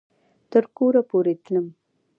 تر 0.51 0.63
کوره 0.75 1.01
پورې 1.09 1.33
تلم 1.43 1.65